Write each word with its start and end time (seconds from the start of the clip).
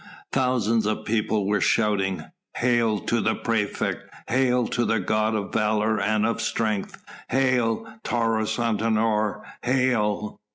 Thousands 0.31 0.87
of 0.87 1.05
people 1.05 1.45
were 1.45 1.61
shouting: 1.61 2.23
"Hail 2.55 2.97
to 3.01 3.21
the 3.21 3.35
praefect! 3.35 4.09
Hail 4.27 4.65
to 4.69 4.83
the 4.83 4.99
god 4.99 5.35
of 5.35 5.53
valour 5.53 5.99
and 6.01 6.25
of 6.25 6.41
strength! 6.41 6.99
Hail! 7.29 7.85
Taurus 8.03 8.57
Antinor, 8.57 9.43
hail!" 9.61 10.39